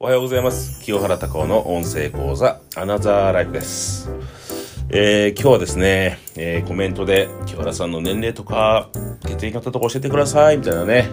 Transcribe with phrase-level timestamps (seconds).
[0.00, 0.80] おはようございます。
[0.84, 4.08] 清原隆夫の音声講座、アナザーライフです。
[4.90, 8.88] えー、今日はですね、えーコメントで、清原さんの年齢とか、
[9.26, 11.08] 血液型とか教えてください、みたいなね、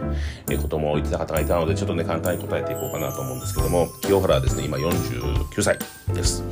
[0.51, 5.79] えーことも言ってた方がいたので、ちょっとね、簡単に答えていこうかなと思うんですけども、清原はですね、今49歳
[6.13, 6.43] です。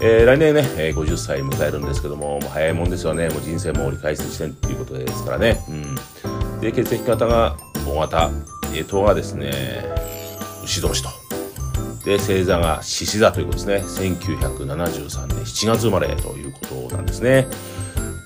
[0.00, 3.28] えー来年ね、えー50歳迎えるんですけども、もう早いもんですよね。
[3.30, 5.58] もう人生も折り返す地点っていうことですからね。
[5.68, 6.60] うん。
[6.60, 7.56] で、血液型が
[7.88, 8.30] O 型、
[8.76, 9.50] えー、糖がですね、
[10.62, 11.19] 牛年と。
[12.10, 13.66] で星座が獅子座ということです
[14.00, 14.08] ね。
[14.08, 17.46] 1973年7月生まれということなんですね。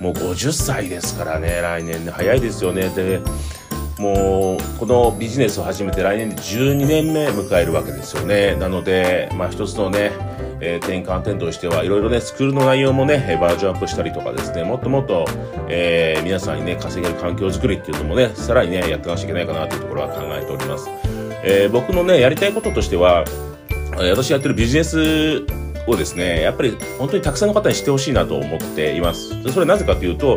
[0.01, 2.88] もう50歳ですからね来年ね早いですよね。
[2.88, 3.20] で
[3.98, 8.57] もうこのビジネスを始めて来年で12年目迎えるわけですよね。
[8.57, 10.12] なのでまあ一つのね、
[10.60, 14.65] えー転換点としてはいろいろねスクールの内容もねバージョンアップしたりとかですね。
[14.65, 15.27] もっともっと、
[15.69, 20.88] えー皆さんにね稼げる環境づくりっていうのもねさらにねやっていかなきゃいけないかなというところは考えております、
[21.45, 23.24] えー僕のねやりたいこととしては
[23.97, 25.43] 私やってるビジネス
[25.87, 29.30] をですね、やっぱり本当にたくさんの方にしてほしいなと思っています。
[29.52, 30.37] それなぜかというと、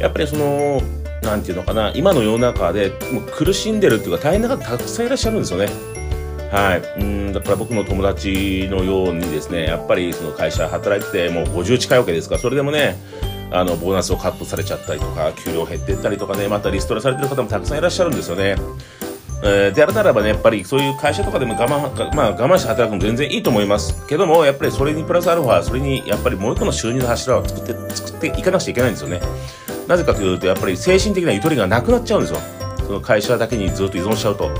[0.00, 0.80] やっぱりその、
[1.22, 5.68] なんていうのかな、今の世の中でもう苦しんでるっていうか大変な方たくさんいらっしゃるんですよね。
[6.50, 7.00] はい。
[7.00, 12.98] うん、だから僕の友達のようにですね、やっぱりその会社働いててもう50近いわけですから、それでもね、
[13.50, 18.56] あの、ボーナスをカットされちゃったりとか、給料減ってったりとかね、またリストラされてる方もたくさんいらっしゃるんですよね。
[19.44, 24.06] えーであるならばね、やっぱりそういう会社とかでも我慢、まあ我慢して働くの全然いいと思います。
[24.06, 29.20] けども、やっぱりそれにプラスアルファ、それにやっぱりもう一個の収入の柱を作って、作っていかなくちゃいけないんですよね。
[29.88, 32.40] なぜかというと、やっぱり精神的なゆとりがなくなっちゃうんですよ。
[32.86, 34.50] その会社だけにずっと依存しちゃうと。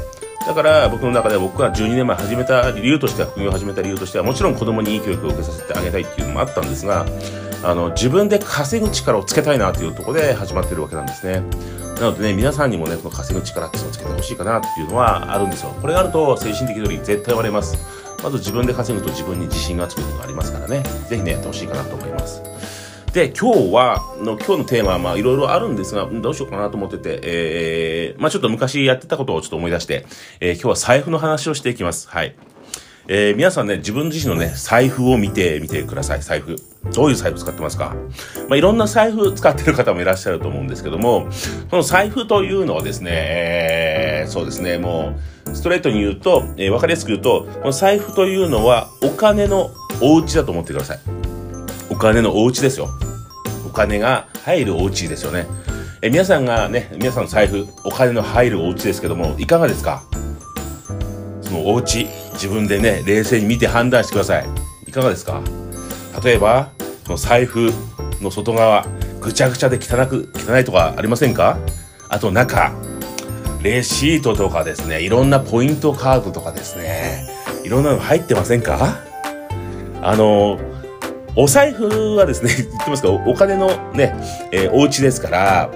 [0.46, 7.06] だから僕の中で僕が12年前始めた理由としては、副業を始めた理由としては、もちろん子供にいい教育を受けさせてあげたいっていうのもあったんですが、
[7.62, 11.44] あの、自分で稼ぐ力をつけたいなというところで始まってるわけなんですね。
[12.02, 15.70] なのでね、皆さんにもね、この稼ぐ力っていうのをつけてほしいかなっていうのはあるんですよ。
[15.80, 17.78] これがあると精神的より絶対割れます。
[18.24, 20.82] まず自分で稼ぐと自分に自信がつくことがありますからね。
[21.08, 22.42] ぜひね、やってほしいかなと思います。
[23.12, 30.04] で、今日は、の今日のテーマはまあいろいろあるんですが、どうしようかなと思ってて、えー、まあちょっと昔やってたことをちょっと思い出して、
[30.40, 32.08] えー今日は財布の話をしていきます。
[32.08, 32.34] はい。
[33.08, 36.56] えー皆さんね、自分自身のね、財布を見てみてください、財布。
[36.92, 37.96] どういう財布使ってますか？
[38.48, 41.28] まあ、いろんな財布使ってる方もいらっしゃると思うんですけども、
[41.70, 49.70] この財布というのはですね、えーそうですね、もう、ストレートに言うと、えーわかりやすく言うと、この財布というのは、お金の
[50.00, 50.98] お家だと思ってください。
[51.90, 52.88] お金のお家ですよ。
[53.66, 55.46] お金が入るお家ですよね。
[56.02, 60.04] え皆さんがね、皆さんの財布、お金の入るお家ですけども、いかがですか？
[61.40, 64.46] そのお家、自分でね、冷静に見て判断してください。
[64.86, 65.42] いかがですか？
[66.24, 66.70] 例えば、
[67.06, 67.70] の財布
[68.20, 68.86] の外側、
[69.20, 71.58] ぐちゃぐちゃで汚く、汚いとかありませんか？
[72.08, 72.72] あと中、
[73.62, 77.28] レシートとかですね、いろんなポイントカードとかですね、
[77.64, 78.98] いろんなの入ってませんか？
[80.02, 80.58] あの、
[81.36, 84.14] お財布はですね、 言ってますけど、お金のね、
[84.50, 85.70] えーお家ですから、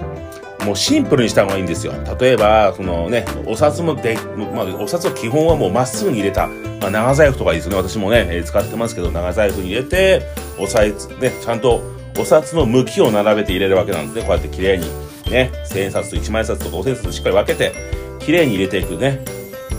[0.67, 1.93] もうシンプルにした方がいいんですよ。
[2.19, 6.47] 例えば、そのね、お札もで、まあ、お札は基本はもうまっすぐに入れた。
[6.81, 7.77] まあ、長財布とかいいですよね。
[7.77, 10.23] 私もね、使ってますけど、長財布に入れて、
[10.59, 10.95] お財、ね、
[11.41, 11.81] ちゃんと
[12.19, 14.27] お札の向きを並べて入れるわけなんでね。
[14.27, 14.85] こうやって綺麗に、
[15.31, 17.71] ね、千円札と一万円札とか五千円札としっかり分けて、
[18.19, 19.23] 綺麗に入れていくね。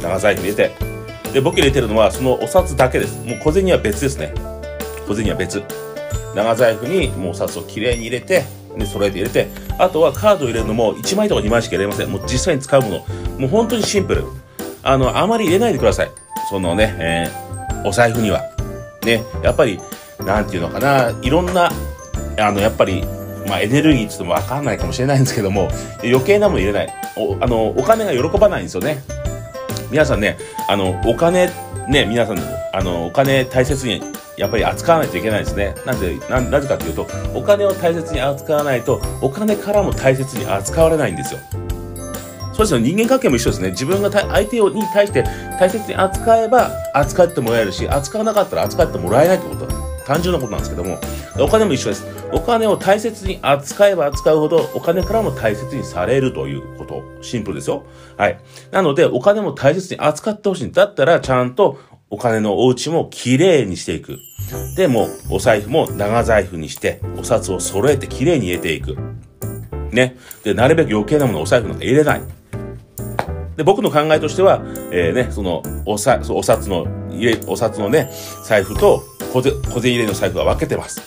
[0.00, 0.70] 長財布入れて。
[1.34, 3.22] で、僕入れてるのは、そのお札だけです。
[3.26, 4.32] もう小銭は別ですね。
[5.06, 5.62] 小銭は別。
[6.34, 8.44] 長財布にもうお札をきれいに入れて、
[8.78, 12.10] で、揃えて入れて、あとはカードを入れるのも1枚とか2枚しか入れません。
[12.10, 12.98] もう実際に使うもの。
[13.38, 14.24] もう本当にシンプル。
[14.82, 16.10] あの、あまり入れないでください。
[16.50, 17.48] そのね、えー
[17.84, 18.42] お財布には。
[19.04, 19.78] ね、やっぱり、
[20.24, 21.70] なんていうのかな、いろんな、
[22.38, 23.04] あの、やっぱり、
[23.46, 25.68] まあ、エネルギーって言ってもわかんないかもしれないんですけども、
[26.02, 26.94] 余計なもの入れない。
[27.16, 29.02] お、あの、お金が喜ばないんですよね。
[29.90, 30.36] 皆さんね、
[30.68, 31.50] あの、お金、
[31.88, 32.38] ね、皆さん、
[32.72, 34.02] あの、お金大切に、
[34.38, 35.74] やっぱり扱わないといけないですね。
[35.84, 41.40] なんで、な、なぜかというと、お金を大切に扱わないと、お金からも大切に扱われないんですよ。
[42.52, 43.70] そうですよ、人間関係も一緒ですね。
[43.70, 45.24] 自分が相手に対して
[45.60, 49.68] 大切に扱えば、扱ってもらえるし、扱わなかったら扱ってもらえないってこと。
[50.08, 50.98] 単純なことなんですけども、
[51.38, 52.06] お金も一緒です。
[52.32, 57.02] お金を大切に扱えば扱うほど、お金からも大切にされるということ。
[57.20, 57.84] シンプルですよ。
[58.16, 58.38] はい。
[58.70, 61.78] なので、お金も大切に扱ってほしいんだったら、ちゃんと
[62.10, 64.18] お金のお家もきれいにしていく。
[64.76, 68.96] で、もう、お財布も長財布にして、お札を揃えてきれいに入れていく。
[69.92, 70.16] ね。
[70.42, 72.22] で、なるべく余計なものをお財布なんか入れない。
[73.56, 78.10] で、僕の考えとしては、えー、ね、その、おさ、お札の、入れ、お札のね、
[78.44, 79.02] 財布と
[79.32, 81.02] 小銭、小銭入れの財布は分けてます。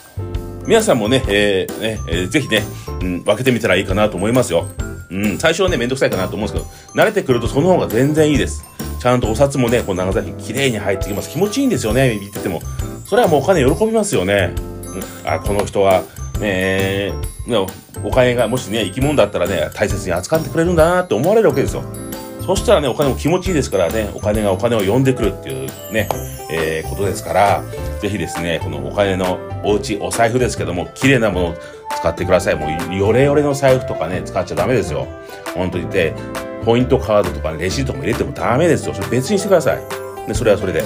[0.67, 2.63] 皆さんもね、えー、ね、えーぜひね、
[3.01, 4.67] うん、分けてみたらいいかなと思いますよ。
[5.09, 8.63] うん、最初はね、めんどくさいかなと思うんですけど、慣れてくるとその方が全然いいです。
[9.01, 11.29] ちゃんとお札もね、こう長財布綺麗に入ってきます。
[11.31, 12.61] 気持ちいいんですよね、見てても。
[13.03, 14.53] それはもうお金喜びますよね。
[14.85, 16.03] うん、あ、この人は、
[16.39, 17.11] ね
[18.03, 21.83] お金がもしね、生き物だったらね、大切に扱ってくれるんだなって思われるわけですよ。
[22.45, 26.07] そしたらね、お金も気持ちいいですからね、お金がお金を呼んでくるっていうね、
[26.51, 27.63] えー、ことですから、
[28.01, 31.55] ぜひですね、このお金のお家、お財布ですけども、綺麗なものを
[31.97, 32.55] 使ってください。
[32.55, 35.07] もう、ヨレヨレの財布とかね、使っちゃダメですよ。
[35.55, 35.89] 本当に。
[35.89, 36.13] で、
[36.65, 38.93] ポイントカードとか、レシートも入れてもダメですよ。
[38.93, 39.81] それ別にしてください。
[40.27, 40.83] で、それはそれで。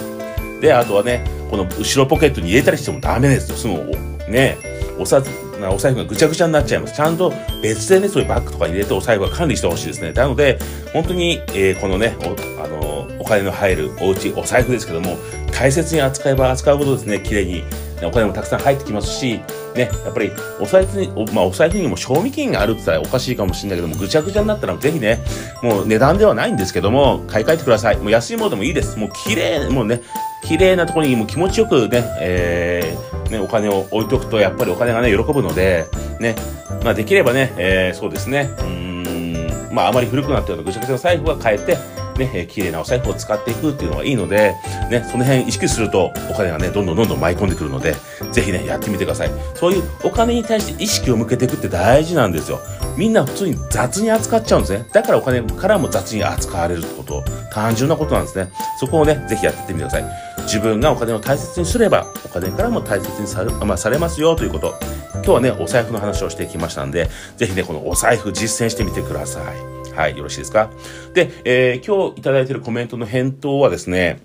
[0.62, 3.58] で、あとはね、この後ろポケットに入れたりしてもダメですよ。
[3.58, 3.84] その、
[4.30, 4.58] ね、
[4.98, 5.28] お札、
[5.72, 6.96] お財布がぐちゃぐちゃになっちゃいます。
[6.96, 10.12] ちゃんと別でね、そういうバッグとか入れてお財布は管理してほしいですね。
[10.14, 10.60] なので、
[10.94, 15.18] 本当に、えー、このね、お、あのお金の入るお家、お財布ですけども、
[15.52, 17.64] 大切に扱えば扱うことですね、綺麗に。
[18.04, 19.40] お金もたくさん入ってきますし、
[19.76, 25.24] ね、やっぱりお財布に、まあ、お財布にも賞味期限があるって言ったらおかしいかもしれないけども、ぐちゃぐちゃになったらぜひね、
[25.62, 27.98] もう値段ではないんですけども、買い替えてください。
[27.98, 28.98] もう安いものでもいいです。
[28.98, 30.02] もう綺麗、もうね、
[30.44, 35.86] 綺麗なところにもう気持ちよくね、えー、ね、お金を置いとくと、やっぱりお金がね、喜ぶので、
[36.20, 36.36] ね、
[36.84, 41.78] まあできればね、えー、そうですね、うん、まああまり古くなったようなぐちゃぐちゃな財布は変えて、
[42.18, 44.56] ね、えー、綺麗なお財布を使っていくっていうのがいいので、
[44.90, 47.96] ね、その辺意識するとお金がね、どんどんどんどん舞い込んでくるので、
[48.32, 49.32] ぜひね、やってみてください。
[49.56, 52.60] そういうお金に対して意識を向けていくって大事なんですよ。
[52.98, 54.86] みんな普通に雑に扱っちゃうんですね。
[54.94, 58.50] だからお金からも雑に扱われるってこと、単純なことなんですね。
[58.80, 60.06] そこをね、ぜひやってみてください。
[60.44, 64.76] 自分がお金を大切にすれば、お金からも大切にされ,、まあ、されますよということ。
[65.16, 69.75] 今日はね、お財布の話をしてきましたんで、ぜひね、このお財布実践してみてください。
[69.96, 70.70] はい、よろしいですか？
[71.14, 74.20] で、えー、今日いただいているコメントの返答はですね、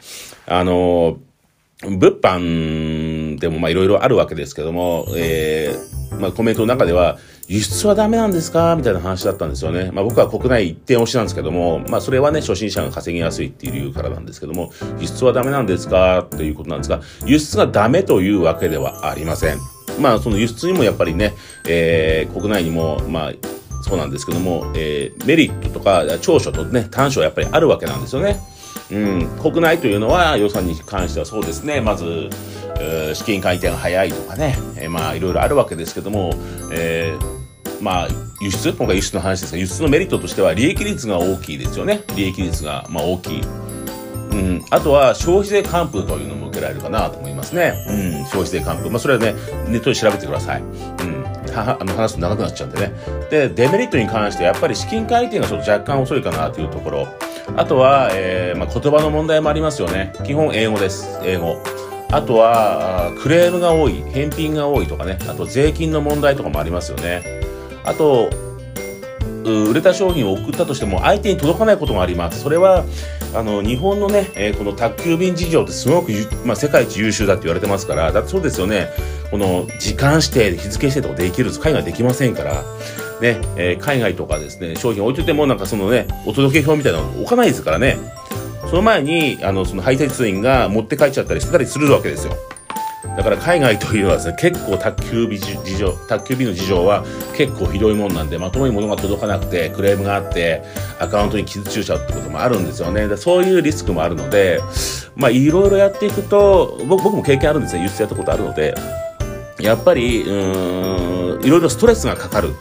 [0.46, 8.76] あのー、物販でもまあいろいろあるわけですけども、えー、まあコメントの中では、輸出はダメなんですか？
[8.76, 9.90] みたいな話だったんですよね。
[9.92, 16.26] まあ僕は国内一点押しなんですけども、まあそれはね、初心者が稼ぎやすいっていう理由からなんですけども、輸出はダメなんですか？
[16.30, 19.58] ということなんですが、輸出がダメというわけではありません。
[20.00, 21.32] まあその輸出にもやっぱりね、
[21.66, 23.32] えー、国内にも、まあ
[23.90, 28.38] そうなんですけども、えー、メリットとか長所とね、短所はやっぱりあるわけなんですよね。
[28.92, 32.30] うん、国内というのは予算に関してはそうですね、まず、
[32.78, 36.30] えー、資金回転が早いとかね、えー、まあいろいろあるわけですけども、
[36.72, 38.08] えー、まあ
[38.40, 42.02] 輸出、今回輸出の話ですが、輸出のメリットとしては利益率が大きいですよね。
[42.14, 43.42] 利益率がまあ大きい。
[43.42, 47.74] うん、あとは消費税還付というのも受けられるかなと思いますね。
[47.88, 48.88] うん、消費税還付。
[48.88, 49.34] まあそれはね、
[49.66, 50.60] ネットで調べてください。
[50.60, 50.64] う
[51.04, 52.92] ん あの話長くなっちゃうんでね。
[53.30, 57.08] で、デメリットに関してやっぱり資金回転がちょっと若干遅いかなというところ。
[57.56, 60.12] あとは、えー、まあ、言葉の問題もありますよね。
[60.24, 61.20] 基本英語です。
[61.24, 61.56] 英語。
[62.12, 65.18] あとは、クレームが多い、返品が多いとかね。
[65.28, 67.22] あと、税金の問題とかもありますよね。
[67.84, 68.30] あと、
[69.44, 72.40] 売れた商品を送ったとしても相手に届かないことがあります。
[72.40, 72.84] それは、
[73.34, 76.10] あの、日本のね、えー、この宅急便事情ってすごく、
[76.44, 78.88] まあ、世界一優秀だって言われてますから、だってそうですよね。
[79.30, 82.64] この時間指定、日付指定とかできる海外できませんから、
[83.20, 87.98] ね、えー、海外とかですね、商品置いててもなんかそのね、お届け表みたいなの置かないですからね。
[88.68, 92.36] その前に、あの、その配達員が持って帰っちゃったりしてたりするわけですよ。
[93.16, 97.04] だから海外というのはですね、結構宅急便事情、宅急便の事情は
[97.36, 100.62] 結構ひどいもんなんで、まともに物が届かなくて、クレームがあって、
[101.00, 103.08] アカウントに傷ついちゃうってこともあるんですよね。
[103.08, 104.60] でそういうリスクもあるので、
[105.16, 107.82] まあいろいろやっていくと、僕も経験あるんですね。
[107.82, 108.74] 輸出やったことあるので、
[109.60, 112.54] やっぱり、うん、いろいろストレスがかかる。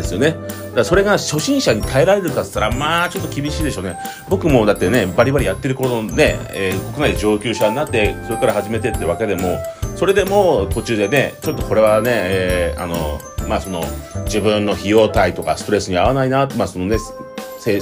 [0.00, 0.30] ですよね。
[0.30, 3.96] だからそれが初心者に耐えられるかっつったら、まあちょっと厳しいでしょうね。
[4.28, 9.58] 僕もだってね、バリバリやってる頃ね、えー、国内上級者になって、それから始めてってわけでも、
[9.96, 13.82] それでも途中でね、ちょっとこれはね、えー、あの、まあその、
[14.24, 16.96] 自分の費用対とかストレスに合わないな、まあそのね、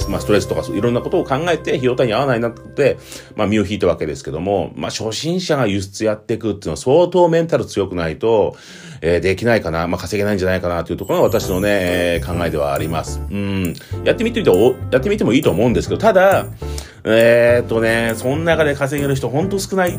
[0.09, 2.97] まあ、ストレスとかいろんなことを考えて費用対に合わないなって、
[3.35, 8.57] まあ、身を引いたわけですけども、まあ、初心者が輸出やっていくっていうのは相当メンタル強くないと、
[9.01, 13.21] えー、できないかな、まあ、稼げないんじゃないかなというところが私のね、えー、考えではあります。
[13.29, 13.73] うん。
[14.03, 16.45] やってみても、やってみてもいいと思うんですけど、ただ、
[17.05, 19.97] えー、っとね、その中で稼げる人ほんと少ない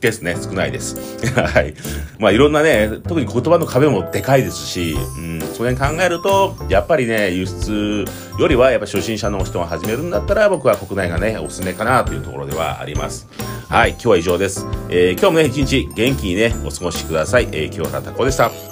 [0.00, 0.36] ですね。
[0.40, 0.96] 少ないです。
[1.36, 1.74] はい。
[2.18, 8.04] まあいろんなね、特に言葉の壁もでかいですし、うん、それに考えると、やっぱりね、輸出
[8.38, 13.28] よりはやっぱ初心者の人が始めるんだったら僕は国内がね、おすすめかなというところではあります。
[13.68, 14.66] はい、今日は以上です。
[14.88, 17.48] えー、今日もね、一日元気にね、お過ごしください。
[17.52, 18.69] えー、清原タコでした。